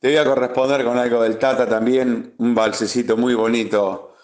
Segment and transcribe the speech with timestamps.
[0.00, 4.14] Te voy a corresponder con algo del Tata también, un balsecito muy bonito.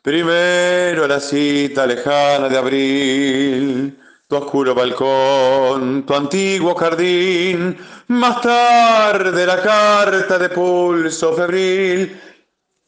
[0.00, 9.60] Primero la cita lejana de abril, tu oscuro balcón, tu antiguo jardín, más tarde la
[9.60, 12.18] carta de pulso febril,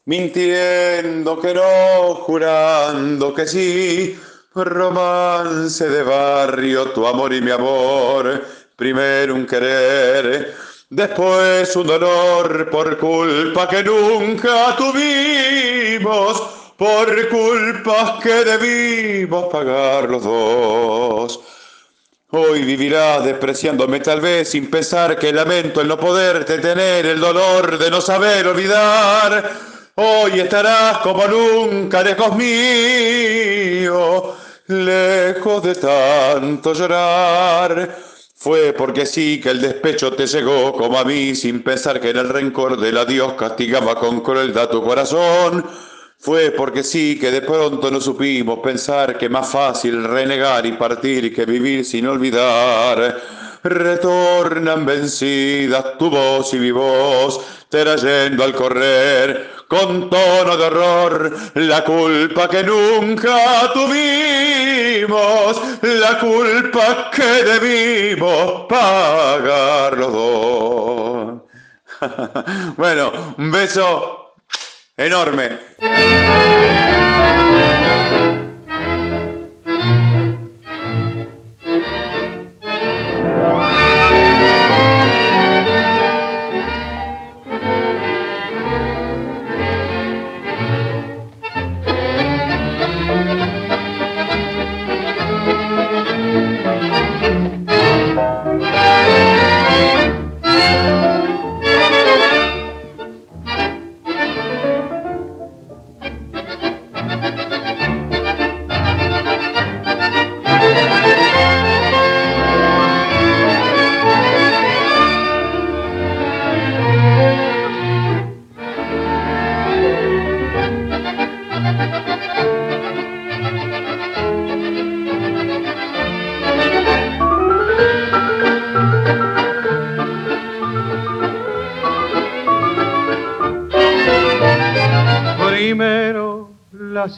[0.07, 4.19] mintiendo que no, jurando que sí,
[4.55, 8.43] romance de barrio, tu amor y mi amor,
[8.75, 16.43] primero un querer Después un dolor por culpa que nunca tuvimos,
[16.76, 21.40] por culpas que debimos pagar los dos.
[22.31, 27.79] Hoy vivirás despreciándome tal vez sin pensar que lamento el no poderte tener, el dolor
[27.79, 29.48] de no saber olvidar.
[29.95, 34.34] Hoy estarás como nunca lejos mío,
[34.67, 38.09] lejos de tanto llorar.
[38.42, 42.17] Fue porque sí que el despecho te cegó como a mí, sin pensar que en
[42.17, 45.62] el rencor del adiós castigaba con crueldad tu corazón.
[46.19, 51.34] Fue porque sí que de pronto no supimos pensar que más fácil renegar y partir
[51.34, 53.20] que vivir sin olvidar.
[53.62, 61.84] Retornan vencidas tu voz y mi voz, trayendo al correr con tono de horror la
[61.84, 71.42] culpa que nunca tuvimos, la culpa que debimos pagar los dos.
[72.77, 74.34] bueno, un beso
[74.97, 75.58] enorme.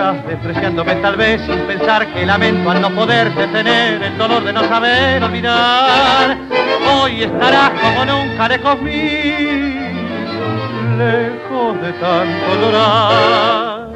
[0.00, 4.64] despreciándome tal vez sin pensar que lamento al no poder detener el dolor de no
[4.64, 6.38] saber olvidar.
[6.90, 9.90] Hoy estarás como nunca lejos mío,
[10.96, 13.88] lejos de tanto llorar.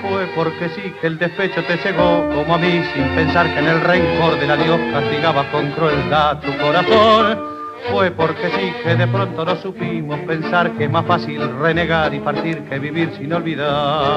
[0.00, 3.68] Fue porque sí que el despecho te cegó como a mí sin pensar que en
[3.68, 7.59] el rencor del adiós castigaba con crueldad tu corazón
[8.00, 12.20] fue porque sí que de pronto no supimos pensar que es más fácil renegar y
[12.20, 14.16] partir que vivir sin olvidar.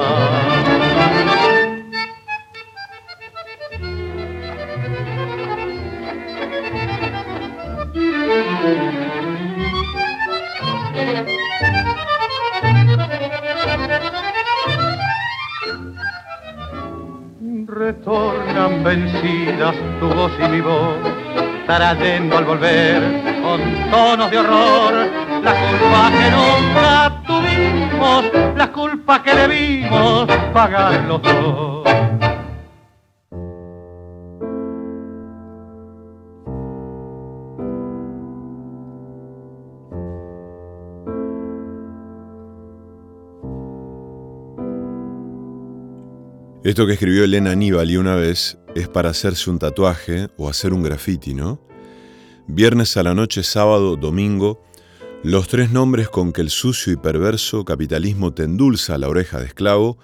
[17.66, 20.96] Retornan vencidas tu voz y mi voz,
[21.66, 23.60] trayendo al volver con
[23.90, 24.94] tonos de horror,
[25.42, 28.24] la culpa que nunca tuvimos,
[28.56, 31.84] la culpa que debimos pagar los dos.
[46.64, 50.82] Esto que escribió Elena Aníbal una vez es para hacerse un tatuaje o hacer un
[50.82, 51.73] graffiti, ¿no?
[52.46, 54.62] Viernes a la noche, sábado, domingo,
[55.22, 59.46] los tres nombres con que el sucio y perverso capitalismo te endulza la oreja de
[59.46, 59.96] esclavo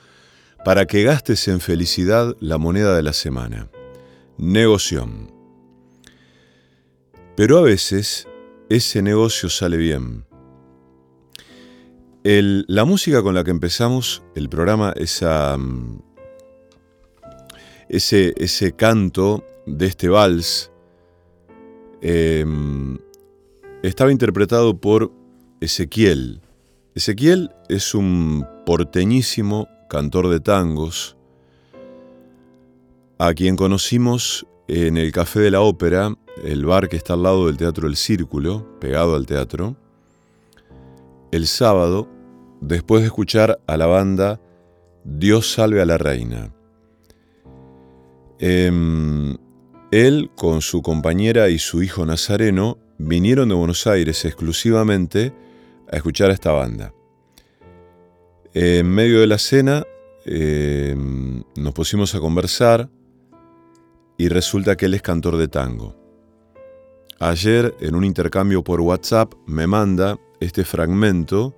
[0.65, 3.69] para que gastes en felicidad la moneda de la semana.
[4.39, 5.31] Negoción.
[7.37, 8.27] Pero a veces
[8.71, 10.25] ese negocio sale bien.
[12.23, 15.99] la música con la que empezamos el programa, mm,
[17.91, 20.71] ese, ese canto de este vals,
[22.03, 22.99] Em,
[23.83, 25.13] estaba interpretado por
[25.61, 26.41] Ezequiel.
[26.95, 31.17] Ezequiel es un porteñísimo cantor de tangos,
[33.19, 36.15] a quien conocimos en el Café de la Ópera,
[36.45, 39.77] el bar que está al lado del Teatro del Círculo, pegado al teatro,
[41.33, 42.09] el sábado,
[42.61, 44.41] después de escuchar a la banda
[45.05, 46.53] Dios salve a la reina.
[48.39, 49.37] Em,
[49.91, 55.33] él, con su compañera y su hijo Nazareno, vinieron de Buenos Aires exclusivamente
[55.91, 56.95] a escuchar a esta banda.
[58.55, 59.85] En medio de la cena
[60.25, 62.89] em, nos pusimos a conversar
[64.17, 65.97] y resulta que él es cantor de tango.
[67.19, 71.57] Ayer, en un intercambio por WhatsApp, me manda este fragmento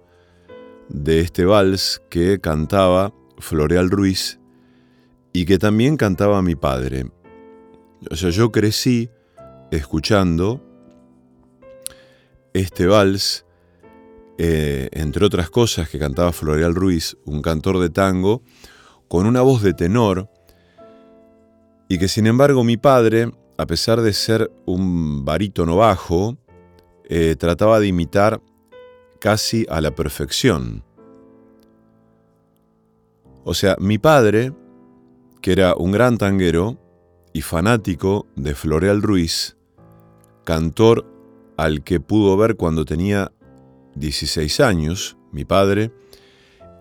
[0.88, 4.40] de este vals que cantaba Floreal Ruiz
[5.32, 7.06] y que también cantaba mi padre.
[8.10, 9.10] O sea, yo crecí
[9.70, 10.60] escuchando
[12.52, 13.46] este vals,
[14.38, 18.42] eh, entre otras cosas que cantaba Floreal Ruiz, un cantor de tango,
[19.08, 20.28] con una voz de tenor,
[21.88, 26.38] y que sin embargo mi padre, a pesar de ser un barítono bajo,
[27.08, 28.40] eh, trataba de imitar
[29.20, 30.84] casi a la perfección.
[33.44, 34.52] O sea, mi padre,
[35.40, 36.78] que era un gran tanguero
[37.32, 39.56] y fanático de Floreal Ruiz,
[40.44, 41.06] cantor
[41.56, 43.32] al que pudo ver cuando tenía
[43.94, 45.92] 16 años, mi padre,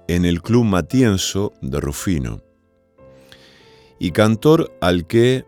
[0.07, 2.41] en el Club Matienzo de Rufino.
[3.99, 5.45] Y cantor al que,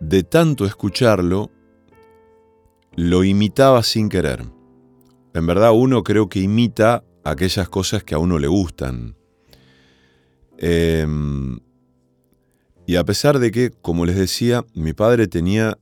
[0.00, 1.50] de tanto escucharlo,
[2.94, 4.44] lo imitaba sin querer.
[5.32, 9.16] En verdad uno creo que imita aquellas cosas que a uno le gustan.
[10.58, 11.58] Em,
[12.86, 15.78] y a pesar de que, como les decía, mi padre tenía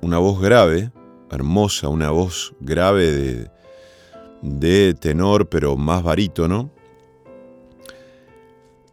[0.00, 0.92] una voz grave,
[1.30, 3.50] hermosa, una voz grave de,
[4.42, 6.70] de tenor, pero más barítono,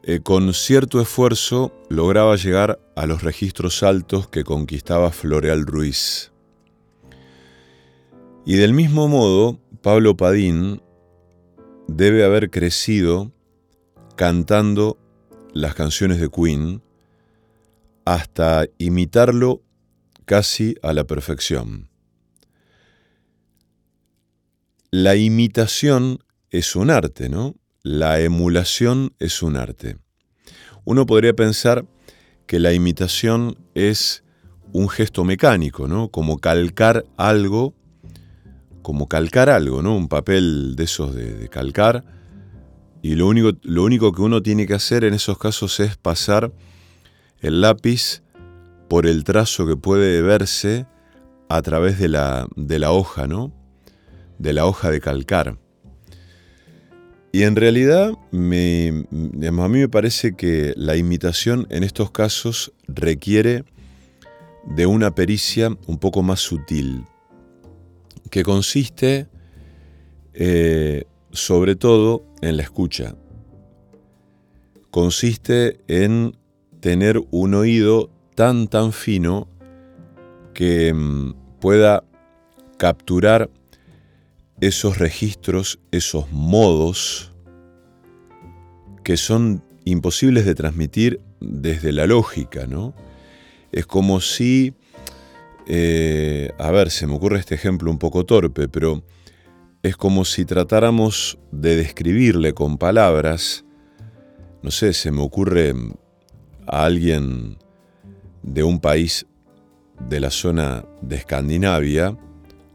[0.03, 6.31] eh, con cierto esfuerzo lograba llegar a los registros altos que conquistaba Floreal Ruiz.
[8.43, 10.81] Y del mismo modo, Pablo Padín
[11.87, 13.31] debe haber crecido
[14.15, 14.97] cantando
[15.53, 16.81] las canciones de Queen
[18.13, 19.61] hasta imitarlo
[20.25, 21.89] casi a la perfección.
[24.91, 26.19] La imitación
[26.49, 27.55] es un arte, ¿no?
[27.83, 29.97] La emulación es un arte.
[30.83, 31.85] Uno podría pensar
[32.45, 34.23] que la imitación es
[34.73, 36.09] un gesto mecánico, ¿no?
[36.09, 37.73] Como calcar algo
[38.81, 39.95] como calcar algo, ¿no?
[39.95, 42.03] Un papel de esos de, calcar.
[43.01, 46.51] Y lo único, lo único que uno tiene que hacer en esos casos es pasar
[47.41, 48.23] el lápiz
[48.89, 50.85] por el trazo que puede verse
[51.49, 53.51] a través de la, de la hoja, ¿no?
[54.39, 55.57] De la hoja de calcar.
[57.33, 59.05] Y en realidad a mí
[59.79, 63.63] me parece que la imitación en estos casos requiere
[64.65, 67.05] de una pericia un poco más sutil,
[68.29, 69.27] que consiste
[70.33, 73.15] eh, sobre todo en la escucha.
[74.89, 76.35] Consiste en
[76.81, 79.47] tener un oído tan tan fino
[80.53, 82.03] que mm, pueda
[82.77, 83.49] capturar
[84.59, 87.31] esos registros, esos modos
[89.03, 92.93] que son imposibles de transmitir desde la lógica, ¿no?
[93.71, 94.75] Es como si
[95.67, 99.03] eh, a ver, se me ocurre este ejemplo un poco torpe, pero
[99.83, 103.63] es como si tratáramos de describirle con palabras,
[104.63, 105.73] no sé, se me ocurre
[106.71, 107.57] a alguien
[108.41, 109.27] de un país
[110.09, 112.17] de la zona de Escandinavia,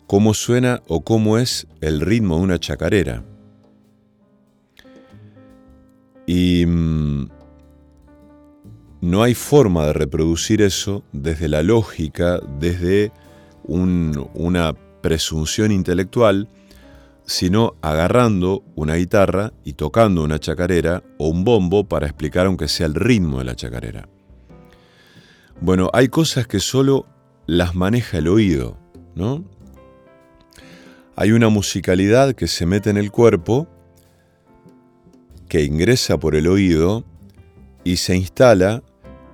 [0.07, 3.25] cómo suena o cómo es el ritmo de una chacarera.
[6.27, 7.29] Y mm,
[9.01, 13.13] no hay forma de reproducir eso desde la lógica, desde
[13.65, 16.49] una presunción intelectual,
[17.27, 22.87] sino agarrando una guitarra y tocando una chacarera o un bombo para explicar aunque sea
[22.87, 24.09] el ritmo de la chacarera.
[25.61, 27.07] Bueno, hay cosas que solo
[27.47, 28.79] las maneja el oído,
[29.15, 29.45] ¿no?
[31.17, 33.67] Hay una musicalidad que se mete en el cuerpo,
[35.49, 37.05] que ingresa por el oído
[37.85, 38.83] y se instala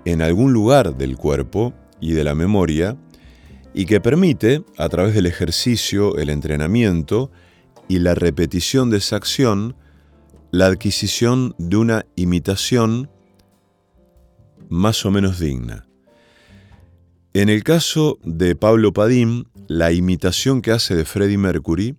[0.04, 2.96] en algún lugar del cuerpo y de la memoria
[3.74, 7.30] y que permite, a través del ejercicio, el entrenamiento
[7.88, 9.76] y la repetición de esa acción,
[10.50, 13.10] la adquisición de una imitación
[14.68, 15.86] más o menos digna.
[17.34, 21.96] En el caso de Pablo Padín, la imitación que hace de Freddie Mercury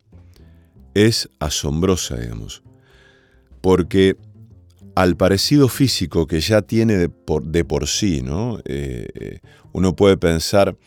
[0.94, 2.64] es asombrosa, digamos,
[3.62, 4.16] porque
[4.96, 8.60] al parecido físico que ya tiene de por, sí, ¿no?
[8.66, 9.40] Eh,
[9.72, 10.78] uno puede pensar,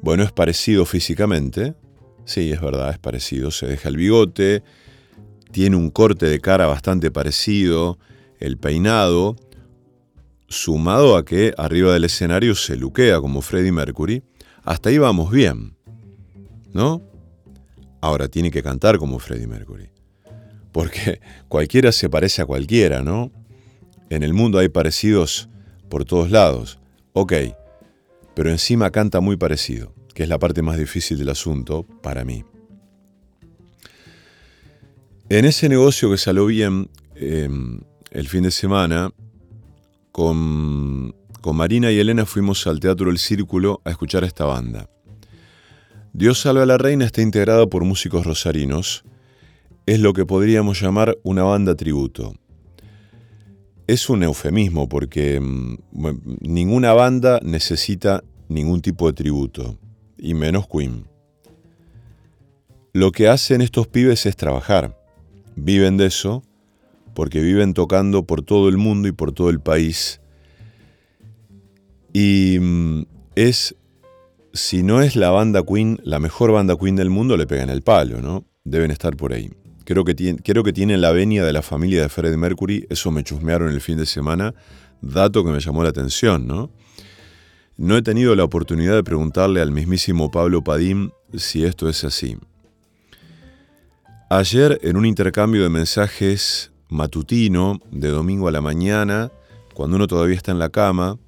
[0.00, 1.74] bueno, es parecido físicamente,
[2.26, 4.62] sí, es verdad, es parecido, se deja el bigote,
[5.52, 7.98] tiene un corte de cara bastante parecido,
[8.38, 9.36] el peinado,
[10.48, 14.22] sumado a que arriba del escenario se luquea como Freddie Mercury,
[14.64, 15.76] hasta ahí vamos bien,
[16.72, 17.02] ¿no?
[18.00, 19.88] Ahora tiene que cantar como Freddie Mercury,
[20.72, 23.32] porque cualquiera se parece a cualquiera, ¿no?
[24.10, 25.48] En el mundo hay parecidos
[25.88, 26.78] por todos lados,
[27.12, 27.32] ok,
[28.34, 32.42] pero encima canta muy parecido, que es la parte más difícil del asunto para mí.
[35.28, 37.80] En ese negocio que salió bien em,
[38.12, 39.10] el fin de semana,
[40.12, 41.14] con,
[41.52, 44.88] Marina y Elena fuimos al Teatro El Círculo a escuchar a esta banda.
[46.14, 49.04] Dios salve a la reina está integrada por músicos rosarinos.
[49.84, 52.34] Es lo que podríamos llamar una banda tributo.
[53.86, 55.76] Es un eufemismo porque mm,
[56.40, 59.78] ninguna banda necesita ningún tipo de tributo,
[60.18, 61.06] y menos Queen.
[62.92, 64.98] Lo que hacen estos pibes es trabajar.
[65.54, 66.42] Viven de eso
[67.16, 70.20] porque viven tocando por todo el mundo y por todo el país.
[72.12, 73.02] Y mm,
[73.34, 73.74] es,
[74.52, 77.82] si no es la banda Queen, la mejor banda Queen del mundo, le pegan el
[77.82, 78.44] palo, ¿no?
[78.64, 79.50] Deben estar por ahí.
[79.84, 83.10] Creo que, tiene, creo que tienen la venia de la familia de Freddie Mercury, eso
[83.10, 84.54] me chusmearon el fin de semana,
[85.00, 86.70] dato que me llamó la atención, ¿no?
[87.76, 92.38] No he tenido la oportunidad de preguntarle al mismísimo Pablo Padín si esto es así.
[94.30, 99.30] Ayer, en un intercambio de mensajes matutino de domingo a la mañana,
[99.74, 101.18] cuando uno todavía está en la cama,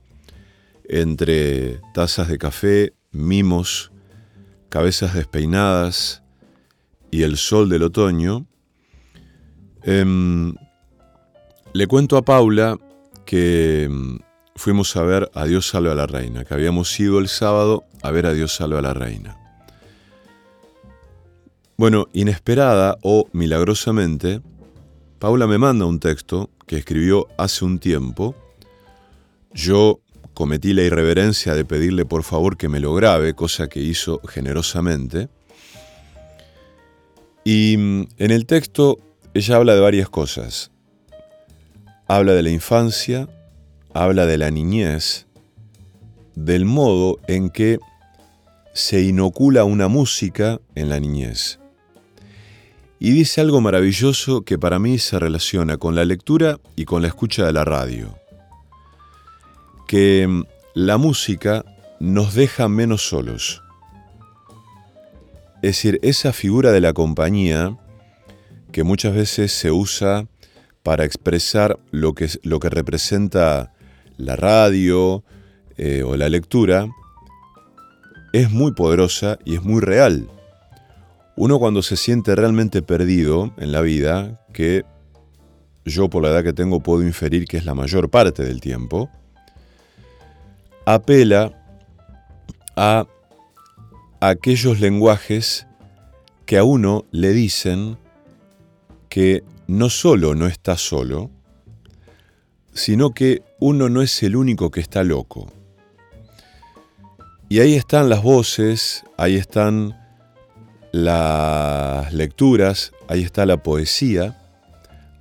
[0.88, 3.92] entre tazas de café, mimos,
[4.70, 6.22] cabezas despeinadas
[7.10, 8.46] y el sol del otoño,
[9.82, 10.54] em,
[11.74, 12.78] le cuento a Paula
[13.26, 14.18] que em,
[14.58, 18.10] fuimos a ver a Dios salve a la reina, que habíamos ido el sábado a
[18.10, 19.36] ver a Dios salve a la reina.
[21.76, 24.40] Bueno, inesperada o milagrosamente,
[25.20, 28.34] Paula me manda un texto que escribió hace un tiempo.
[29.54, 30.00] Yo
[30.34, 35.28] cometí la irreverencia de pedirle por favor que me lo grabe, cosa que hizo generosamente.
[37.44, 38.98] Y mm, en el texto
[39.34, 40.72] ella habla de varias cosas.
[42.08, 43.28] Habla de la infancia,
[44.02, 45.26] habla de la niñez,
[46.34, 47.78] del modo en que
[48.72, 51.58] se inocula una música en la niñez.
[53.00, 57.08] Y dice algo maravilloso que para mí se relaciona con la lectura y con la
[57.08, 58.16] escucha de la radio.
[59.86, 61.64] Que mm, la música
[61.98, 63.62] nos deja menos solos.
[65.56, 67.76] Es decir, esa figura de la compañía
[68.70, 70.28] que muchas veces se usa
[70.84, 73.72] para expresar lo que, lo que representa
[74.18, 75.24] la radio
[75.76, 76.86] eh, o la lectura,
[78.32, 80.28] es muy poderosa y es muy real.
[81.36, 84.84] Uno cuando se siente realmente perdido en la vida, que
[85.84, 89.08] yo por la edad que tengo puedo inferir que es la mayor parte del tiempo,
[90.84, 91.52] apela
[92.76, 93.06] a
[94.20, 95.66] aquellos lenguajes
[96.44, 97.98] que a uno le dicen
[99.08, 101.30] que no solo no está solo,
[102.78, 105.50] sino que uno no es el único que está loco.
[107.48, 109.98] Y ahí están las voces, ahí están
[110.92, 114.38] las lecturas, ahí está la poesía,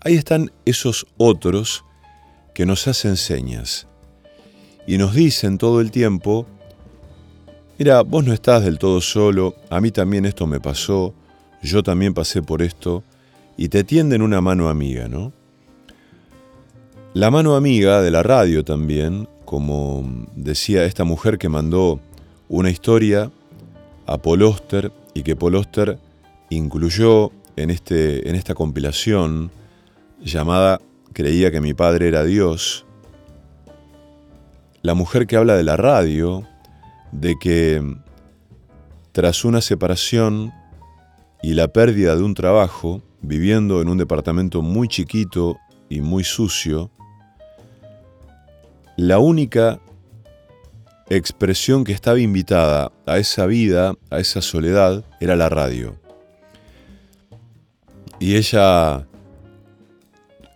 [0.01, 1.83] ahí están esos otros
[2.53, 3.87] que nos hacen señas
[4.85, 6.45] y nos dicen todo el tiempo,
[7.79, 11.13] mira, vos no estás del todo solo, a mí también esto me pasó,
[11.63, 13.03] yo también pasé por esto,
[13.57, 15.33] y te tienden una mano amiga, ¿no?
[17.17, 21.99] La mano amiga de la radio también, como decía esta mujer que mandó
[22.47, 23.31] una historia
[24.05, 25.97] a Poloster y que Paul Oster
[26.51, 29.49] incluyó en, este, en esta compilación
[30.21, 30.79] llamada
[31.11, 32.85] Creía que mi padre era Dios,
[34.83, 36.47] la mujer que habla de la radio,
[37.11, 37.81] de que
[39.11, 40.53] tras una separación
[41.41, 45.57] y la pérdida de un trabajo, viviendo en un departamento muy chiquito
[45.89, 46.91] y muy sucio,
[48.97, 49.79] la única
[51.09, 55.95] expresión que estaba invitada a esa vida, a esa soledad, era la radio.
[58.19, 59.07] Y ella,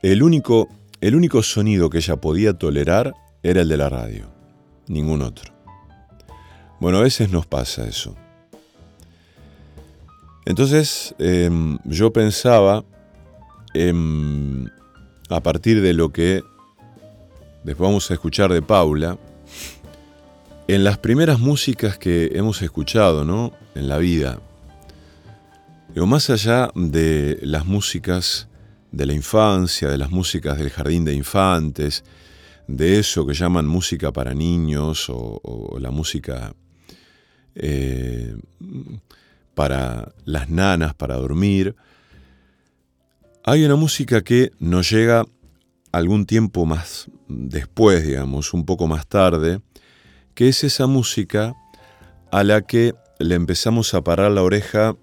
[0.02, 0.68] el único,
[1.00, 4.26] el único sonido que ella podía tolerar era el de la radio,
[4.88, 5.54] ningún otro.
[6.80, 8.16] Bueno, a veces nos pasa eso.
[10.46, 12.84] Entonces em, yo pensaba,
[15.30, 16.42] a partir de lo que
[17.64, 19.18] después vamos a escuchar de Paula,
[20.68, 23.54] en las primeras músicas que hemos escuchado ¿no?
[23.76, 24.40] en la vida,
[25.94, 28.48] Digo, más allá de las músicas
[28.94, 32.06] de la infancia, de las músicas del jardín de infantes,
[32.68, 36.54] de eso que llaman música para niños o, la música
[37.56, 38.38] eh,
[39.54, 41.76] para las nanas, para dormir,
[43.44, 45.26] hay una música que nos llega
[45.92, 49.62] algún tiempo más después, digamos, un poco más tarde,
[50.34, 51.56] que es esa música
[52.32, 54.96] a la que le empezamos a parar la oreja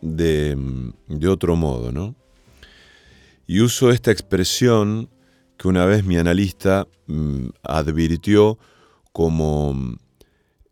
[0.00, 0.56] de,
[1.28, 2.14] otro modo, ¿no?
[3.46, 5.10] Y uso esta expresión
[5.56, 8.58] que una vez mi analista mm, advirtió
[9.12, 9.96] como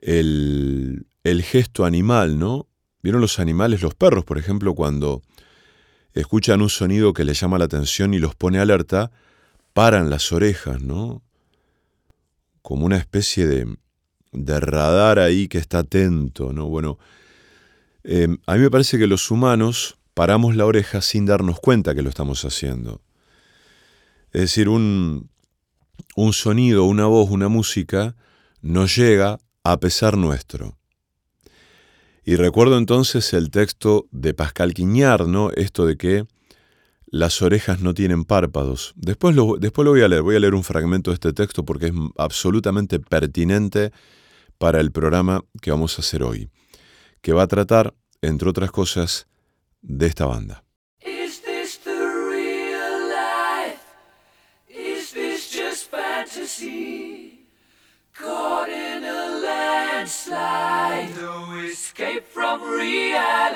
[0.01, 2.69] el, el, gesto animal, ¿no?
[3.03, 5.23] ¿Vieron los animales, los perros, por ejemplo, cuando
[6.15, 9.11] escuchan un sonido que les llama la atención y los pone alerta,
[9.73, 11.23] paran las orejas, ¿no?
[12.63, 13.77] Como una especie de,
[14.61, 16.69] radar ahí que está atento, ¿no?
[16.69, 16.99] Bueno,
[18.05, 22.03] Em, a mí me parece que los humanos paramos la oreja sin darnos cuenta que
[22.03, 23.01] lo estamos haciendo.
[24.33, 25.31] Es decir, un,
[26.17, 28.17] un sonido, una voz, una música
[28.61, 30.79] nos llega a pesar nuestro.
[32.25, 35.51] Y recuerdo entonces el texto de Pascal Quiñar, ¿no?
[35.51, 36.25] Esto de que
[37.13, 38.95] las orejas no tienen párpados.
[38.97, 41.65] Después lo, después lo voy a leer, voy a leer un fragmento de este texto
[41.65, 43.93] porque es absolutamente pertinente
[44.59, 46.49] para el programa que vamos a hacer hoy
[47.23, 49.29] que va a tratar, entre otras cosas,
[49.81, 50.65] de esta banda.
[51.01, 51.79] Is this
[55.53, 55.91] just?
[58.13, 63.53] Caught in a landslide, no escape from reality.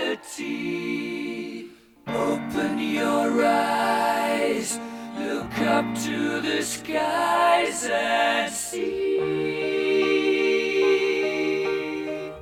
[2.17, 4.81] Open your eyes,
[5.19, 9.21] look up to the skies and see.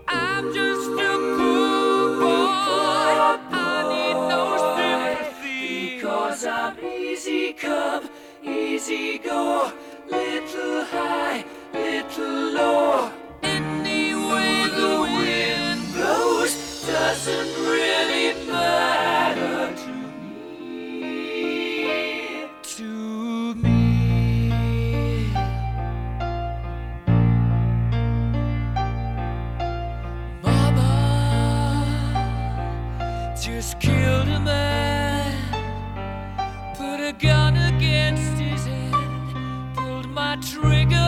[0.06, 3.16] I'm just a poor boy.
[3.50, 4.44] I need no
[4.76, 8.08] sympathy because I'm easy come,
[8.44, 9.72] easy go,
[10.08, 13.10] little high, little low.
[13.42, 16.54] Any way the wind blows
[16.86, 18.13] doesn't really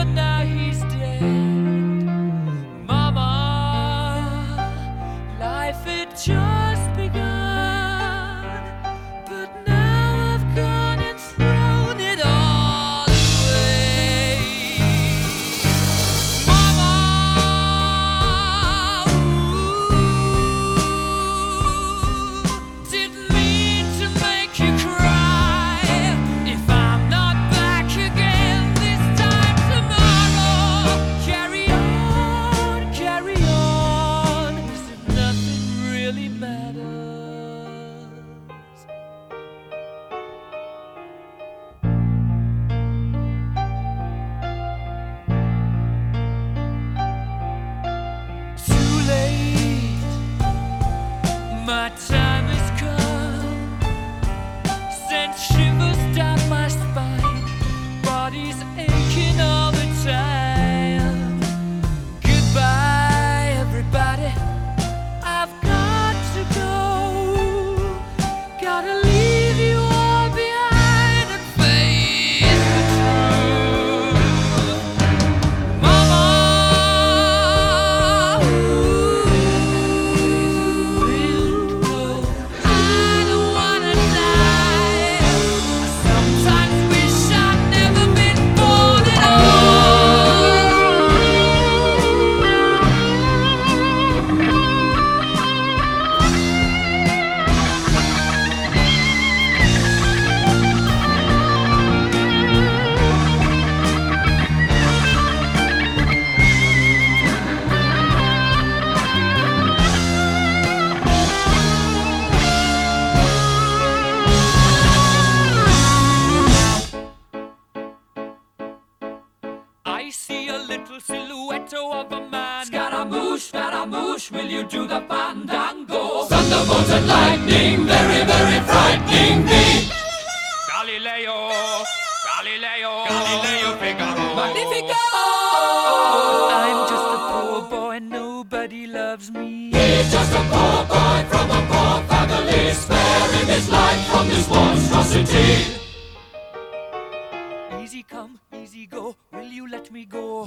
[0.07, 0.66] and I hear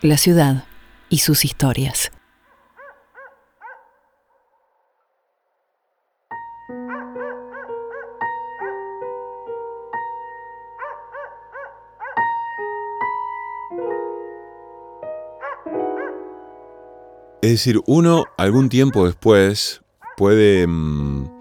[0.00, 0.64] La ciudad
[1.08, 2.12] y sus historias.
[17.42, 19.82] Es decir, uno algún tiempo después
[20.16, 21.38] puede, mm,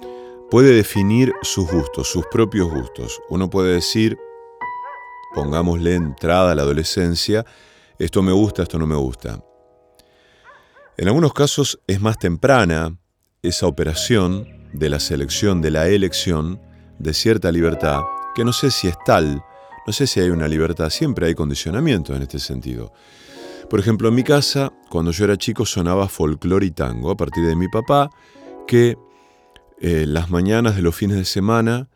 [0.50, 3.22] puede definir sus gustos, sus propios gustos.
[3.30, 4.17] Uno puede decir,
[5.36, 7.46] pongámosle entrada a la adolescencia,
[8.05, 9.43] esto me gusta, esto no me gusta.
[10.97, 12.97] En algunos casos es más temprana
[13.41, 16.60] esa operación de la selección, de la elección,
[16.99, 18.01] de cierta libertad,
[18.36, 19.41] que no sé si es tal,
[19.86, 22.91] no sé si hay una libertad, siempre hay condicionamientos en este sentido.
[23.69, 27.45] Por ejemplo, en mi casa, cuando yo era chico, sonaba folclore y tango, a partir
[27.45, 28.10] de mi papá,
[28.67, 28.97] que
[29.79, 31.89] eh, las mañanas de los fines de semana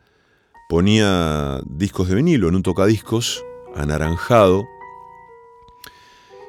[0.68, 4.64] ponía discos de vinilo en un tocadiscos anaranjado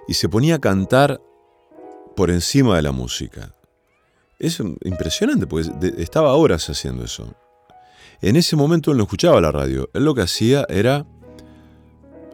[0.08, 1.22] y se ponía a cantar
[2.16, 3.54] por encima de la música.
[4.40, 7.34] Es impresionante, porque estaba horas haciendo eso.
[8.22, 9.90] En ese momento él no escuchaba la radio.
[9.94, 11.06] Él lo que hacía era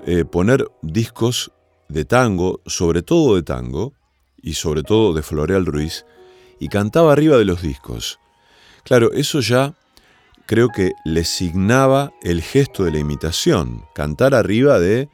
[0.05, 1.51] eh, poner discos
[1.88, 3.93] de tango, sobre todo de tango,
[4.41, 6.05] y sobre todo de Floreal Ruiz,
[6.60, 8.19] y cantaba arriba de los discos.
[8.84, 9.75] Claro, eso ya
[10.45, 15.10] creo que le signaba el gesto de la imitación, cantar arriba de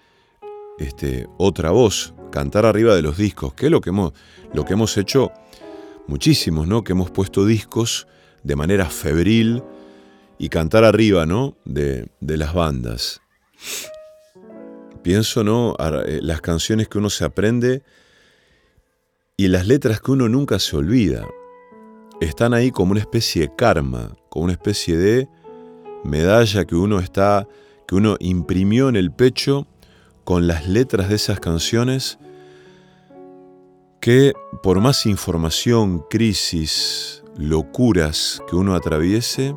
[0.78, 4.14] este, otra voz, cantar arriba de los discos, que es lo que hemos,
[4.54, 5.32] lo que hemos hecho
[6.08, 6.84] muchísimos, ¿no?
[6.84, 8.08] Que hemos puesto discos
[8.44, 9.64] de manera febril
[10.38, 11.58] y cantar arriba, ¿no?
[11.66, 13.22] De, de las bandas.
[15.02, 15.76] Pienso, ¿no?
[16.06, 17.84] Eh, Las canciones que uno se aprende
[19.38, 21.28] y las letras que uno nunca se olvida.
[22.22, 25.28] Están ahí como una especie de karma, como una especie de
[26.04, 27.48] medalla que uno está,
[27.88, 29.68] que uno imprimió en el pecho
[30.26, 32.20] con las letras de esas canciones
[34.02, 39.56] que por más información, crisis, locuras que uno atraviese,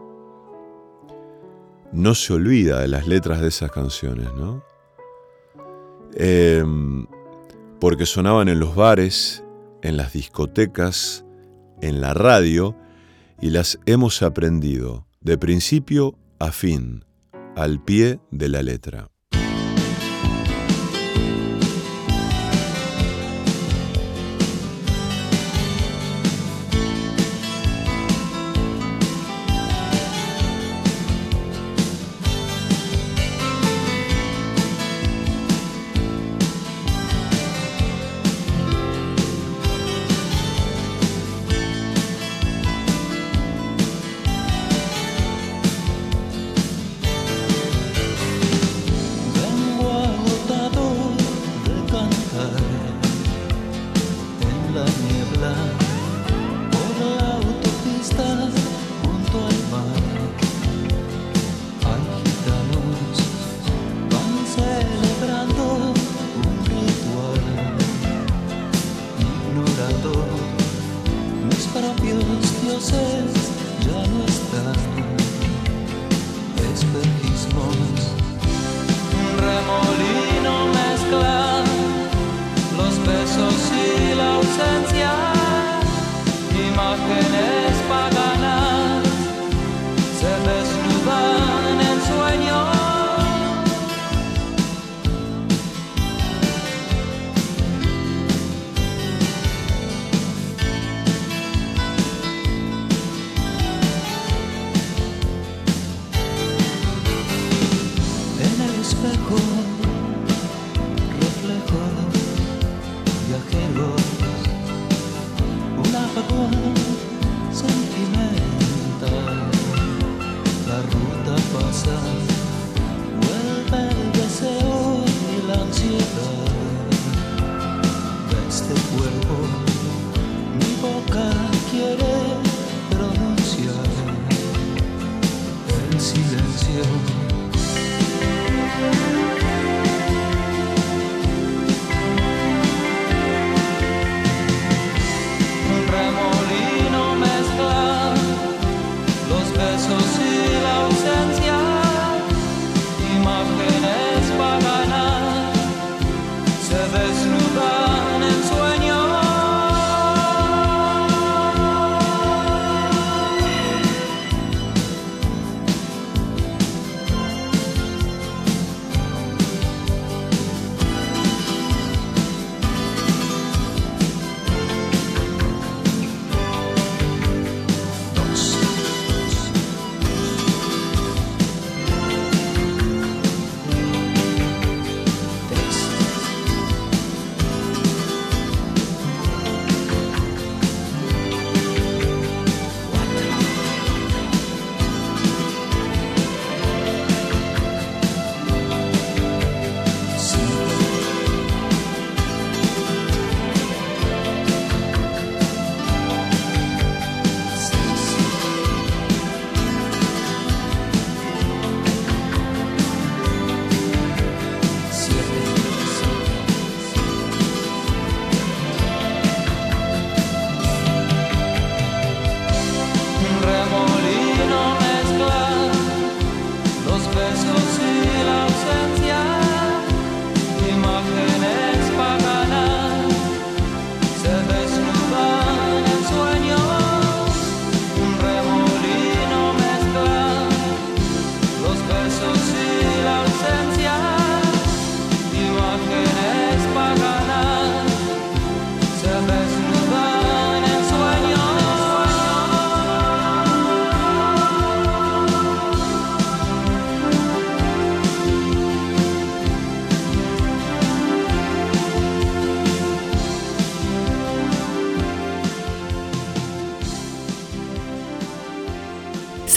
[1.92, 4.62] no se olvida de las letras de esas canciones, ¿no?
[6.14, 7.06] Em,
[7.80, 9.44] porque sonaban en los bares,
[9.82, 11.24] en las discotecas,
[11.80, 12.76] en la radio,
[13.40, 17.04] y las hemos aprendido de principio a fin,
[17.56, 19.10] al pie de la letra.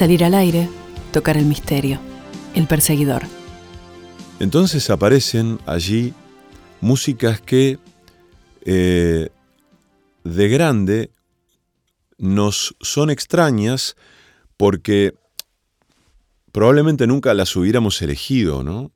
[0.01, 0.67] Salir al aire,
[1.13, 1.99] tocar el misterio,
[2.55, 3.21] el perseguidor.
[4.39, 6.15] Entonces aparecen allí
[6.79, 7.77] músicas que
[8.65, 9.29] eh,
[10.23, 11.11] de grande
[12.17, 13.95] nos son extrañas
[14.57, 15.13] porque
[16.51, 18.91] probablemente nunca las hubiéramos elegido, ¿no?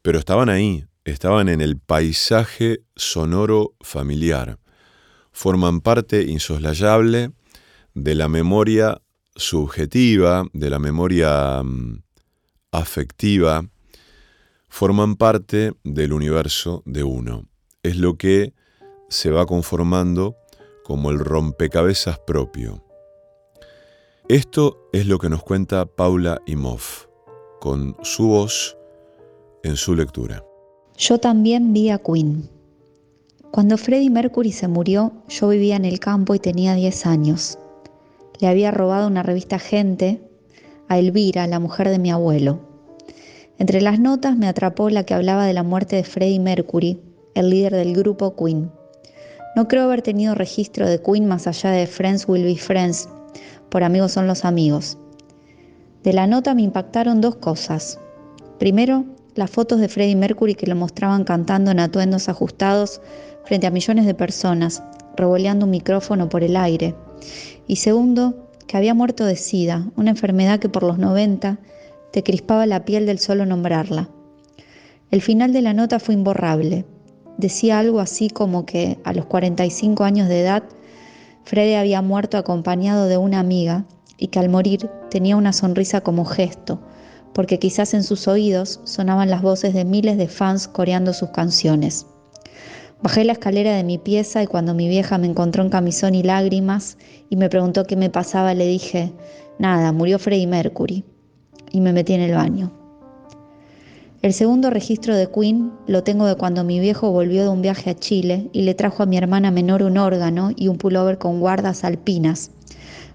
[0.00, 4.58] Pero estaban ahí, estaban en el paisaje sonoro familiar.
[5.32, 7.32] Forman parte insoslayable
[7.92, 9.02] de la memoria
[9.36, 12.02] subjetiva, de la memoria mm,
[12.72, 13.64] afectiva,
[14.68, 17.46] forman parte del universo de uno.
[17.82, 18.52] Es lo que
[19.08, 20.36] se va conformando
[20.84, 22.82] como el rompecabezas propio.
[24.28, 27.06] Esto es lo que nos cuenta Paula Imhoff,
[27.60, 28.76] con su voz
[29.62, 30.44] en su lectura.
[30.96, 32.48] Yo también vi a Queen.
[33.50, 37.58] Cuando Freddie Mercury se murió, yo vivía en el campo y tenía 10 años.
[38.40, 40.20] Le había robado una revista Gente
[40.88, 42.60] a Elvira, la mujer de mi abuelo.
[43.58, 47.00] Entre las notas me atrapó la que hablaba de la muerte de Freddie Mercury,
[47.34, 48.70] el líder del grupo Queen.
[49.54, 53.08] No creo haber tenido registro de Queen más allá de Friends Will Be Friends,
[53.68, 54.98] por amigos son los amigos.
[56.02, 57.98] De la nota me impactaron dos cosas.
[58.58, 59.04] Primero,
[59.36, 63.00] las fotos de Freddie Mercury que lo mostraban cantando en atuendos ajustados
[63.44, 64.82] frente a millones de personas,
[65.16, 66.94] revoleando un micrófono por el aire.
[67.66, 71.58] Y segundo, que había muerto de SIDA, una enfermedad que por los 90
[72.12, 74.08] te crispaba la piel del solo nombrarla.
[75.10, 76.84] El final de la nota fue imborrable.
[77.38, 80.62] Decía algo así como que a los 45 años de edad,
[81.44, 83.84] Freddie había muerto acompañado de una amiga
[84.16, 86.80] y que al morir tenía una sonrisa como gesto,
[87.32, 92.06] porque quizás en sus oídos sonaban las voces de miles de fans coreando sus canciones.
[93.04, 96.22] Bajé la escalera de mi pieza y cuando mi vieja me encontró en camisón y
[96.22, 96.96] lágrimas
[97.28, 99.12] y me preguntó qué me pasaba, le dije,
[99.58, 101.04] nada, murió Freddie Mercury.
[101.70, 102.72] Y me metí en el baño.
[104.22, 107.90] El segundo registro de Queen lo tengo de cuando mi viejo volvió de un viaje
[107.90, 111.40] a Chile y le trajo a mi hermana menor un órgano y un pullover con
[111.40, 112.52] guardas alpinas.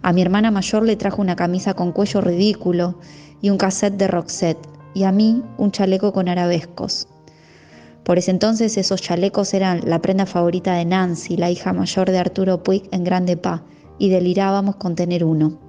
[0.03, 2.99] A mi hermana mayor le trajo una camisa con cuello ridículo
[3.41, 7.07] y un cassette de Roxette, y a mí un chaleco con arabescos.
[8.03, 12.17] Por ese entonces esos chalecos eran la prenda favorita de Nancy, la hija mayor de
[12.17, 13.63] Arturo Puig en Grande Pa,
[13.97, 15.59] y delirábamos con tener uno.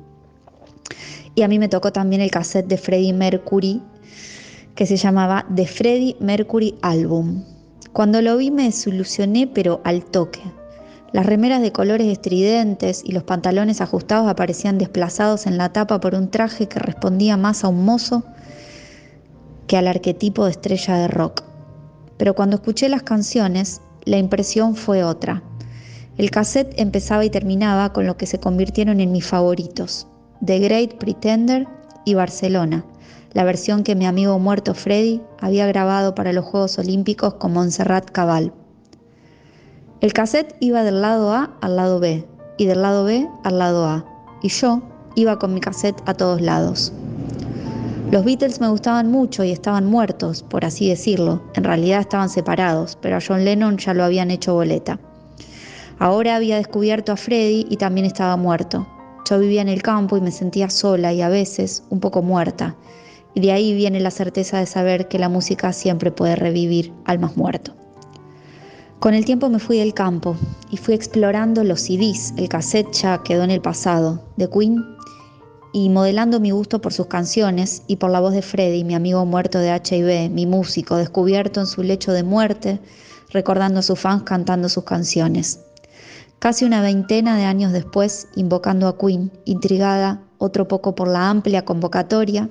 [1.35, 3.83] Y a mí me tocó también el cassette de Freddie Mercury,
[4.75, 7.45] que se llamaba The Freddie Mercury Album.
[7.93, 10.41] Cuando lo vi me desilusioné, pero al toque.
[11.13, 16.15] Las remeras de colores estridentes y los pantalones ajustados aparecían desplazados en la tapa por
[16.15, 18.23] un traje que respondía más a un mozo
[19.67, 21.50] que al arquetipo de estrella de rock.
[22.21, 25.43] Pero cuando escuché las canciones, la impresión fue otra.
[26.19, 30.07] El cassette empezaba y terminaba con lo que se convirtieron en mis favoritos,
[30.45, 31.67] The Great Pretender
[32.05, 32.85] y Barcelona,
[33.33, 38.11] la versión que mi amigo muerto Freddy había grabado para los Juegos Olímpicos con Montserrat
[38.11, 38.53] Cabal.
[40.03, 42.29] El cassette iba del lado A al lado B
[42.59, 44.05] y del lado B al lado A,
[44.43, 44.83] y yo
[45.15, 46.93] iba con mi cassette a todos lados.
[48.11, 51.43] Los Beatles me gustaban mucho y estaban muertos, por así decirlo.
[51.55, 54.99] En realidad estaban separados, pero a John Lennon ya lo habían hecho boleta.
[56.01, 58.85] Ahora había descubierto a Freddie y también estaba muerto.
[59.29, 62.75] Yo vivía en el campo y me sentía sola y a veces un poco muerta.
[63.35, 67.21] Y de ahí viene la certeza de saber que la música siempre puede revivir al
[67.21, 67.77] más muerto.
[68.99, 70.35] Con el tiempo me fui del campo
[70.69, 74.85] y fui explorando los CDs, el cassette ya quedó en el pasado, de Queen,
[75.73, 79.25] y modelando mi gusto por sus canciones y por la voz de Freddy, mi amigo
[79.25, 82.81] muerto de HIV, mi músico, descubierto en su lecho de muerte,
[83.31, 85.61] recordando a sus fans cantando sus canciones.
[86.41, 91.65] Casi una veintena de años después, invocando a Queen, intrigada otro poco por la amplia
[91.65, 92.51] convocatoria,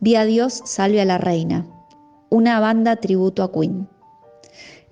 [0.00, 1.66] vi a Dios salve a la reina,
[2.30, 3.88] una banda tributo a Queen.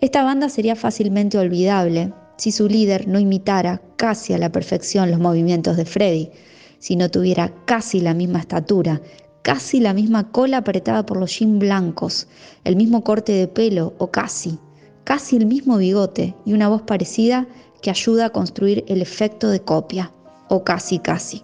[0.01, 5.21] Esta banda sería fácilmente olvidable si su líder no imitara casi a la perfección los
[5.21, 6.31] movimientos de Freddy,
[6.85, 9.01] si no tuviera casi la misma estatura,
[9.41, 12.29] casi la misma cola apretada por los jeans blancos,
[12.63, 14.59] el mismo corte de pelo o casi,
[15.03, 17.49] casi el mismo bigote y una voz parecida
[17.81, 20.13] que ayuda a construir el efecto de copia,
[20.51, 21.43] o casi casi.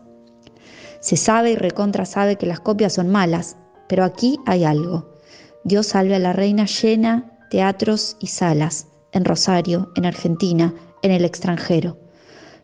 [1.01, 3.57] Se sabe y recontra sabe que las copias son malas,
[3.89, 5.17] pero aquí hay algo.
[5.65, 11.25] Dios salve a la reina llena teatros y salas, en Rosario, en Argentina, en el
[11.25, 11.97] extranjero.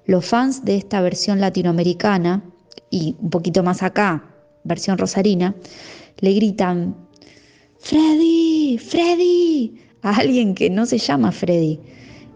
[0.05, 2.43] Los fans de esta versión latinoamericana
[2.90, 5.55] y un poquito más acá, versión rosarina,
[6.18, 6.96] le gritan,
[7.79, 11.81] Freddy, Freddy, a alguien que no se llama Freddy.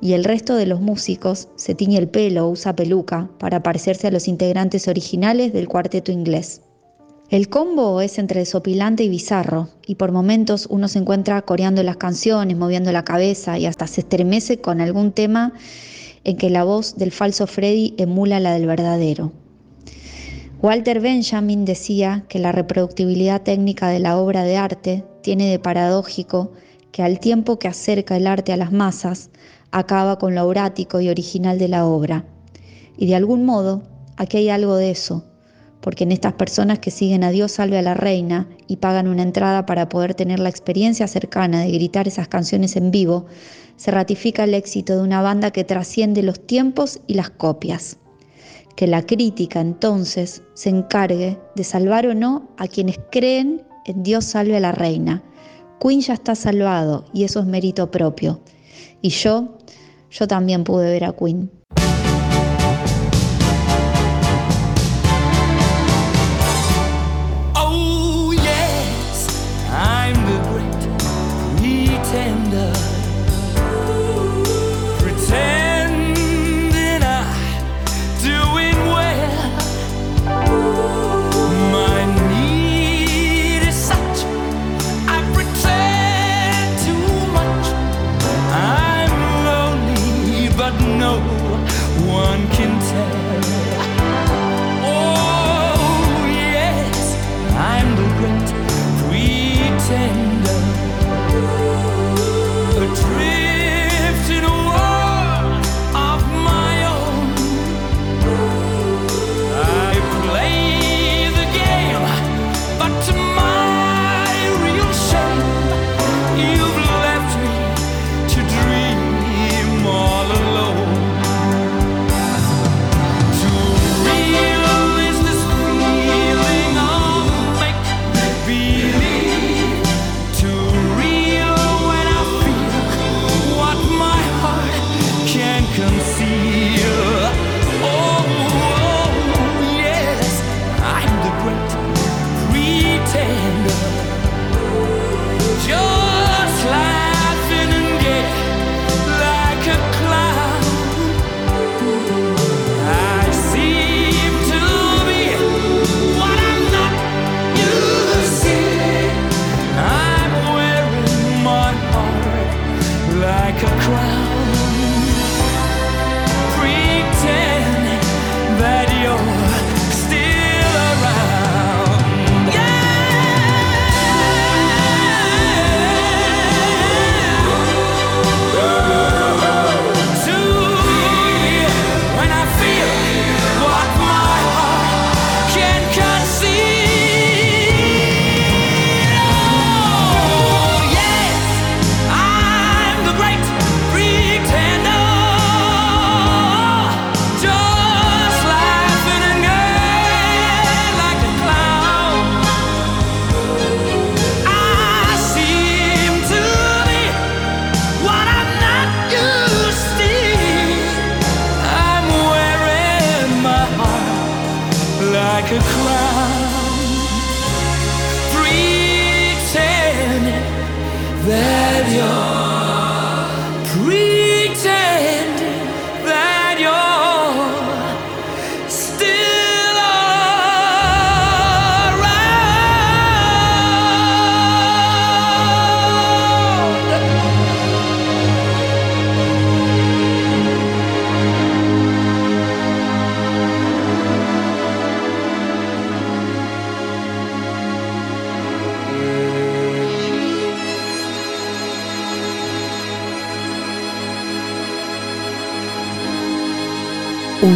[0.03, 4.07] Y el resto de los músicos se tiñe el pelo o usa peluca para parecerse
[4.07, 6.63] a los integrantes originales del cuarteto inglés.
[7.31, 11.97] El combo es entre desopilante y bizarro, y por momentos uno se encuentra coreando las
[11.97, 15.53] canciones, moviendo la cabeza y hasta se estremece con algún tema
[16.25, 19.33] en que la voz del falso Freddy emula la del verdadero.
[20.63, 26.53] Walter Benjamin decía que la reproductibilidad técnica de la obra de arte tiene de paradójico
[26.93, 29.31] que al tiempo que acerca el arte a las masas,
[29.71, 32.27] acaba con lo aurático y original de la obra.
[32.99, 33.85] Y de algún modo,
[34.19, 35.25] aquí hay algo de eso,
[35.81, 39.23] porque en estas personas que siguen a Dios salve a la reina y pagan una
[39.23, 43.25] entrada para poder tener la experiencia cercana de gritar esas canciones en vivo,
[43.77, 47.97] se ratifica el éxito de una banda que trasciende los tiempos y las copias,
[48.77, 54.25] que la crítica entonces se encargue de salvar o no a quienes creen en Dios
[54.25, 55.23] salve a la reina.
[55.81, 58.41] Queen ya está salvado y eso es mérito propio.
[59.03, 59.59] Y yo,
[60.11, 61.51] yo también pude ver a Queen.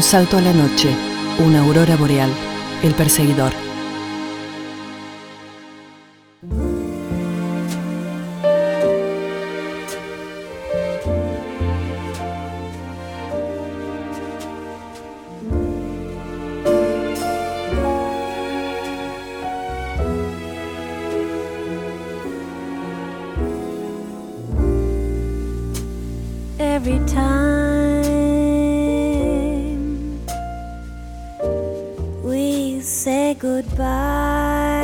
[0.04, 0.94] salto a la noche,
[1.38, 2.30] una aurora boreal,
[2.82, 3.73] el perseguidor.
[33.34, 34.83] goodbye.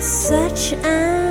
[0.00, 1.29] such an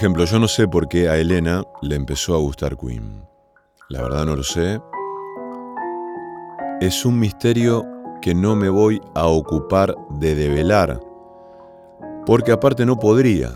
[0.00, 3.22] ejemplo, yo no sé por qué a Elena le empezó a gustar Queen.
[3.90, 4.80] La verdad no lo sé.
[6.80, 7.84] Es un misterio
[8.22, 10.98] que no me voy a ocupar de develar.
[12.24, 13.50] Porque aparte no podría.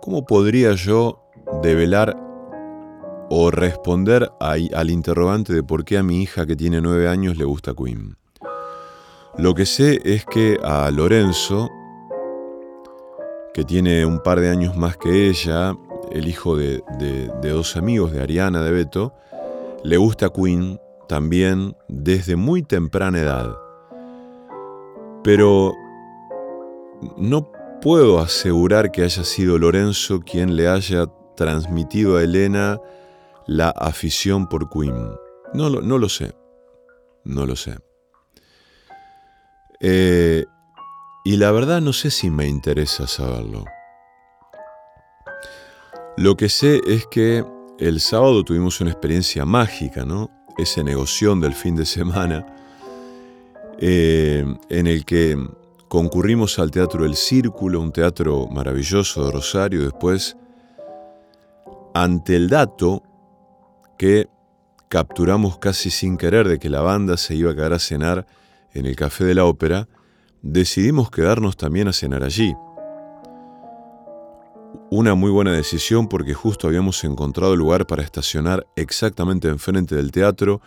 [0.00, 1.20] ¿Cómo podría yo
[1.64, 2.16] develar
[3.28, 7.44] o responder al interrogante de por qué a mi hija que tiene nueve años le
[7.44, 8.16] gusta Queen?
[9.36, 11.68] Lo que sé es que a Lorenzo,
[13.52, 15.74] que tiene un par de años más que ella,
[16.12, 16.82] el hijo de,
[17.42, 19.14] dos amigos de Ariana, de Beto,
[19.84, 23.56] le gusta Queen también desde muy temprana edad.
[25.24, 25.72] Pero
[27.16, 27.50] no
[27.80, 31.06] puedo asegurar que haya sido Lorenzo quien le haya
[31.36, 32.80] transmitido a Elena
[33.46, 34.94] la afición por Queen.
[35.54, 36.34] No, lo- no lo sé.
[37.24, 37.76] No lo sé.
[39.80, 40.44] Eh,
[41.24, 43.64] y la verdad no sé si me interesa saberlo.
[46.18, 47.44] Lo que sé es que
[47.78, 50.32] el sábado tuvimos una experiencia mágica, ¿no?
[50.58, 52.44] Ese negoción del fin de semana,
[53.78, 55.38] eh, en el que
[55.86, 60.36] concurrimos al Teatro El Círculo, un teatro maravilloso de Rosario, después,
[61.94, 63.04] ante el dato
[63.96, 64.28] que
[64.88, 68.26] capturamos casi sin querer de que la banda se iba a quedar a cenar
[68.74, 69.86] en el Café de la Ópera,
[70.42, 72.56] decidimos quedarnos también a cenar allí.
[74.90, 80.60] Una muy buena decisión porque justo habíamos encontrado lugar para estacionar exactamente enfrente del teatro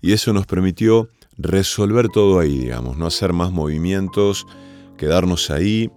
[0.00, 1.08] y eso nos permitió
[1.38, 4.46] resolver todo ahí, digamos, no hacer más movimientos,
[4.96, 5.90] quedarnos ahí,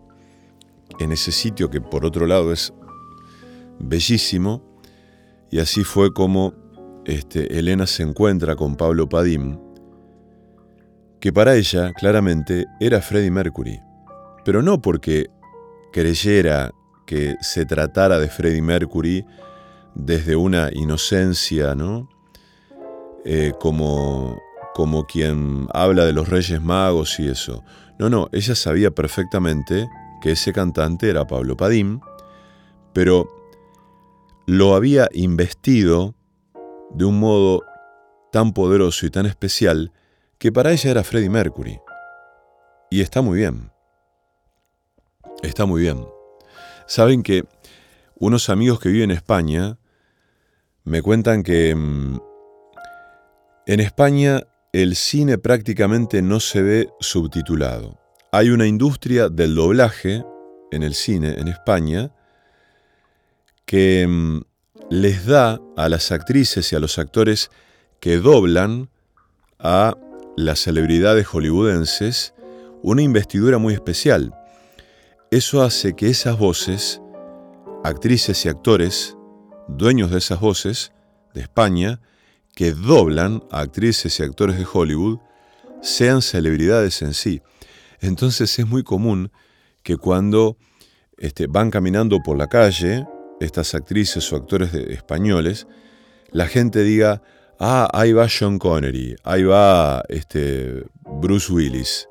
[1.00, 2.74] en ese sitio que por otro lado es
[3.80, 4.64] bellísimo.
[5.52, 6.54] Y así fue como
[7.06, 9.58] este, Elena se encuentra con Pablo Padim,
[11.20, 13.80] que para ella claramente era Freddie Mercury,
[14.44, 15.28] pero no porque
[15.94, 16.72] creyera
[17.06, 19.26] que se tratara de Freddie Mercury
[19.94, 22.10] desde una inocencia, ¿no?
[23.24, 24.40] Eh, como,
[24.74, 27.64] como quien habla de los Reyes Magos y eso.
[27.98, 29.88] No, no, ella sabía perfectamente
[30.22, 32.02] que ese cantante era Pablo Padim,
[32.94, 33.28] pero
[34.48, 36.14] lo había investido
[36.92, 37.64] de un modo
[38.32, 39.92] tan poderoso y tan especial
[40.38, 41.80] que para ella era Freddie Mercury.
[42.92, 43.72] Y está muy bien.
[45.42, 46.06] Está muy bien.
[46.88, 47.44] Saben que
[48.16, 49.78] unos amigos que viven en España
[50.84, 52.20] me cuentan que mm,
[53.66, 58.00] en España el cine prácticamente no se ve subtitulado.
[58.32, 60.24] Hay una industria del doblaje
[60.72, 62.12] en el cine en España
[63.66, 64.42] que mm,
[64.90, 67.50] les da a las actrices y a los actores
[68.00, 68.90] que doblan
[69.58, 69.96] a
[70.38, 72.34] las celebridades hollywoodenses
[72.84, 74.34] una investidura muy especial.
[75.32, 77.02] Eso hace que esas voces,
[77.84, 79.18] actrices y actores,
[79.68, 80.92] dueños de esas voces
[81.34, 82.00] de España,
[82.56, 85.18] que doblan a actrices y actores de Hollywood,
[85.82, 87.42] sean celebridades en sí.
[88.02, 89.32] Entonces es muy común
[89.84, 90.58] que cuando
[91.18, 93.06] este, van caminando por la calle,
[93.40, 95.68] estas actrices o actores españoles,
[96.32, 97.22] la gente diga,
[97.60, 102.08] ah, ahí va Sean Connery, ahí va este, Bruce Willis,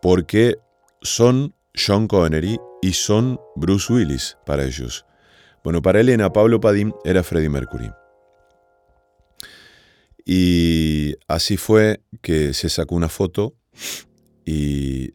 [0.00, 0.58] porque
[1.02, 5.06] son Sean Connery y son Bruce Willis para ellos.
[5.62, 7.90] Bueno, para Elena, Pablo Padim era Freddie Mercury.
[10.24, 13.54] Y así fue que se sacó una foto
[14.44, 15.12] y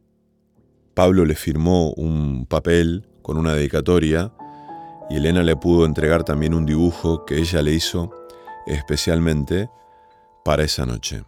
[0.93, 4.33] Pablo le firmó un papel con una dedicatoria
[5.09, 8.11] y Elena le pudo entregar también un dibujo que ella le hizo
[8.65, 9.69] especialmente
[10.43, 11.23] para esa noche.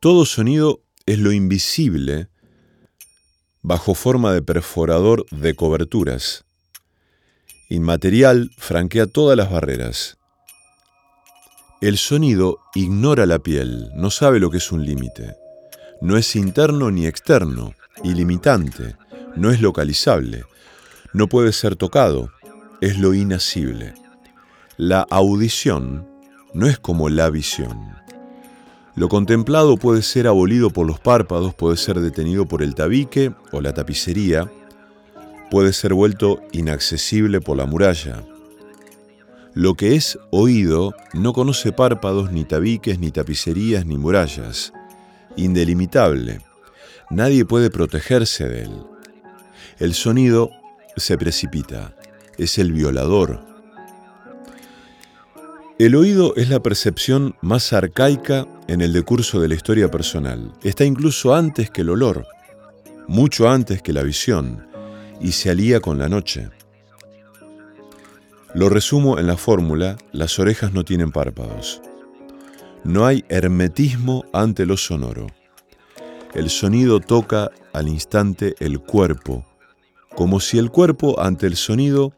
[0.00, 2.28] Todo sonido es lo invisible
[3.64, 6.44] bajo forma de perforador de coberturas.
[7.70, 10.18] Inmaterial franquea todas las barreras.
[11.80, 15.34] El sonido ignora la piel, no sabe lo que es un límite.
[16.02, 18.96] No es interno ni externo, ilimitante,
[19.34, 20.44] no es localizable,
[21.14, 22.30] no puede ser tocado,
[22.82, 23.94] es lo inasible.
[24.76, 26.06] La audición
[26.52, 27.94] no es como la visión.
[28.96, 33.60] Lo contemplado puede ser abolido por los párpados, puede ser detenido por el tabique o
[33.60, 34.50] la tapicería,
[35.50, 38.22] puede ser vuelto inaccesible por la muralla.
[39.52, 44.72] Lo que es oído no conoce párpados, ni tabiques, ni tapicerías, ni murallas.
[45.36, 46.40] Indelimitable.
[47.10, 48.82] Nadie puede protegerse de él.
[49.78, 50.50] El sonido
[50.96, 51.94] se precipita.
[52.36, 53.53] Es el violador.
[55.76, 60.52] El oído es la percepción más arcaica en el decurso de la historia personal.
[60.62, 62.28] Está incluso antes que el olor,
[63.08, 64.68] mucho antes que la visión,
[65.20, 66.48] y se alía con la noche.
[68.54, 71.82] Lo resumo en la fórmula, las orejas no tienen párpados.
[72.84, 75.26] No hay hermetismo ante lo sonoro.
[76.34, 79.44] El sonido toca al instante el cuerpo,
[80.14, 82.12] como si el cuerpo ante el sonido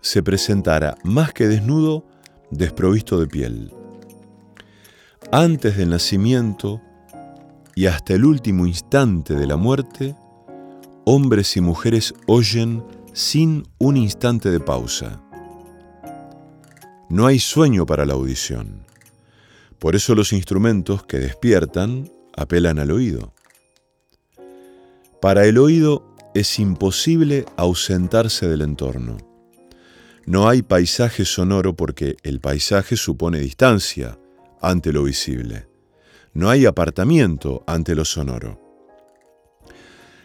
[0.00, 2.06] se presentara más que desnudo,
[2.50, 3.72] desprovisto de piel.
[5.32, 6.80] Antes del nacimiento
[7.74, 10.14] y hasta el último instante de la muerte,
[11.04, 15.20] hombres y mujeres oyen sin un instante de pausa.
[17.08, 18.84] No hay sueño para la audición.
[19.78, 23.32] Por eso los instrumentos que despiertan apelan al oído.
[25.20, 29.16] Para el oído es imposible ausentarse del entorno.
[30.26, 34.18] No hay paisaje sonoro porque el paisaje supone distancia
[34.60, 35.68] ante lo visible.
[36.32, 38.60] No hay apartamiento ante lo sonoro.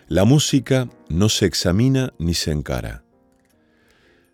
[0.08, 3.04] La música no se examina ni se encara.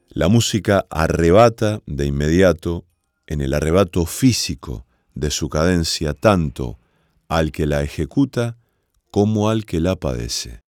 [0.07, 2.85] La música arrebata de inmediato,
[3.27, 4.85] en el arrebato físico
[5.15, 6.79] de su cadencia, tanto
[7.27, 8.57] al que la ejecuta
[9.09, 10.64] como al que la padece.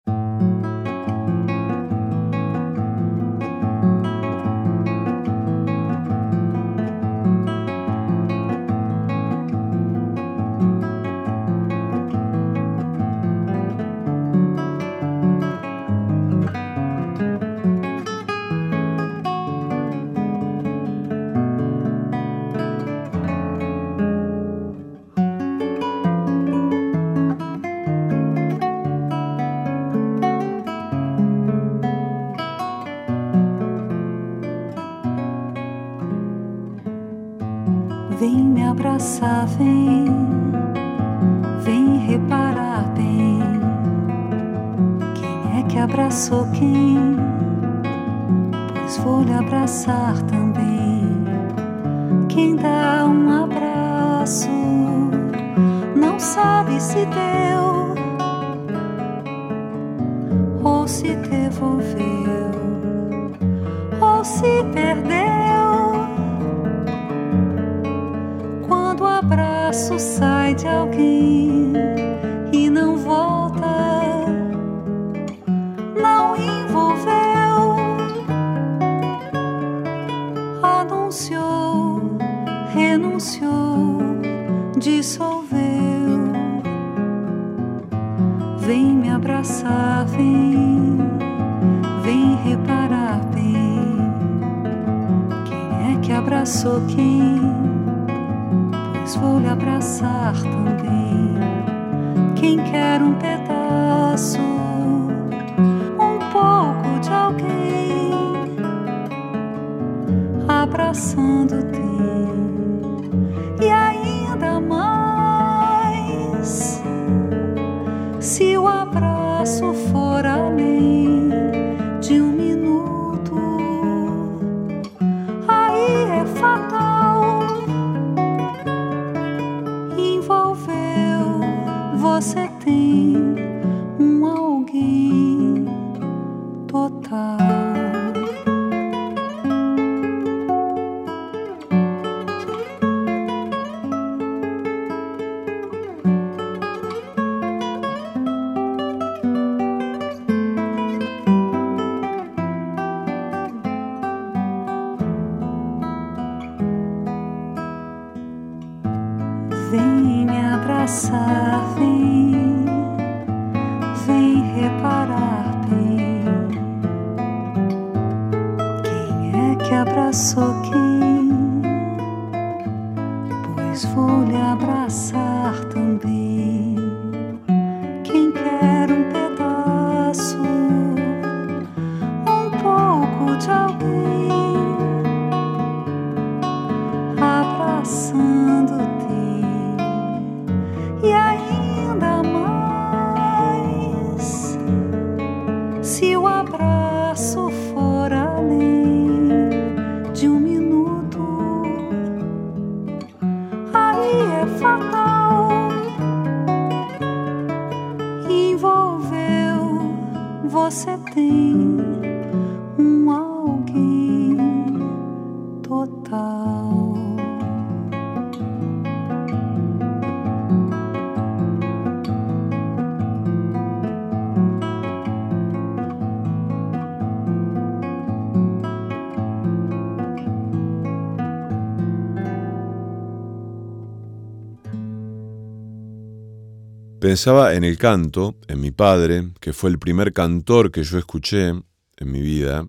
[237.04, 241.48] Pensaba en el canto, en mi padre, que fue el primer cantor que yo escuché
[241.48, 241.64] en
[242.10, 242.66] mi vida.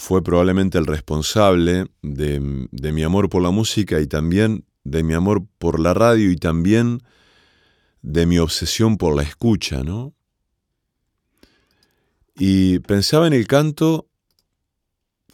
[0.00, 5.44] Fue probablemente el responsable de, mi amor por la música y también de mi amor
[5.58, 7.02] por la radio y también
[8.00, 10.14] de mi obsesión por la escucha, ¿no?
[12.34, 14.08] Y pensaba en el canto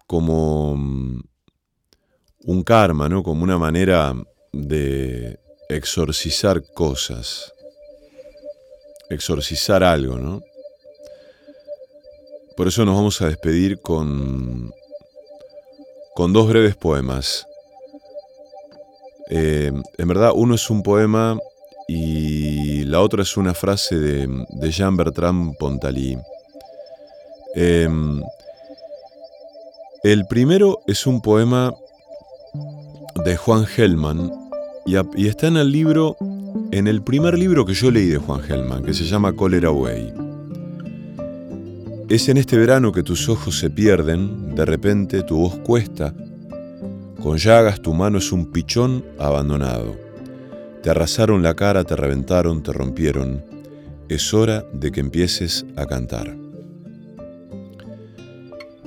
[0.09, 1.21] como mm,
[2.41, 3.23] un karma, ¿no?
[3.23, 4.15] Como una manera
[4.53, 5.39] de
[5.69, 7.53] exorcizar cosas,
[9.11, 10.43] exorcizar algo, ¿no?
[12.57, 14.73] Por eso nos vamos a despedir con,
[16.15, 17.47] con dos breves poemas.
[19.29, 21.39] Eh, en verdad, uno es un poema
[21.89, 26.17] y la otra es una frase de, de Jean Bertrand Pontalí.
[27.55, 27.89] Eh,
[30.03, 31.75] el primero es un poema
[33.25, 34.31] de Juan Gelman
[34.87, 36.17] y, está en el libro,
[36.71, 40.26] en el primer libro que yo leí de Juan Gelman, que se llama Cholera Way.
[42.09, 46.15] Es en este verano que tus ojos se pierden, de repente tu voz cuesta,
[47.21, 49.97] con llagas tu mano es un pichón abandonado.
[50.85, 53.45] Te arrasaron la cara, te reventaron, te rompieron.
[54.09, 56.37] Es hora de que empieces a cantar.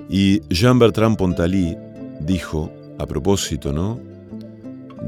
[0.10, 1.76] Y Jean Bertrand Pontalí
[2.22, 4.00] dijo, a propósito, ¿no?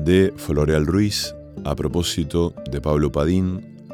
[0.03, 1.33] De Floreal Ruiz,
[1.63, 3.87] a propósito de Pablo Padín,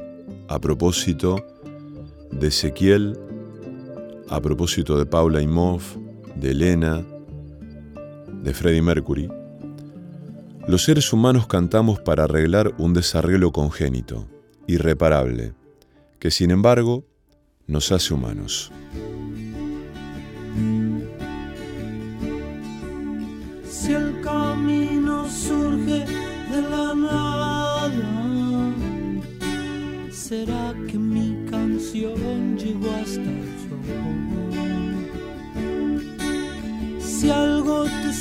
[0.48, 1.46] a propósito
[2.32, 3.27] de Ezequiel,
[4.30, 5.96] a propósito de Paula Imhoff,
[6.36, 7.06] de Elena,
[8.44, 9.30] de Freddie Mercury,
[10.68, 14.28] los seres humanos cantamos para arreglar un desarreglo congénito,
[14.68, 15.54] irreparable,
[16.20, 17.06] que sin embargo
[17.68, 18.72] nos hace humanos.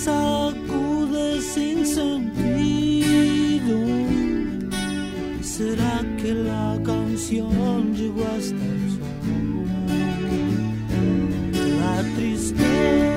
[0.06, 3.76] sacude sin sentido.
[5.42, 9.66] ¿Será que la canción llegó hasta el sol?
[11.80, 13.15] La tristeza.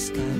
[0.00, 0.39] sky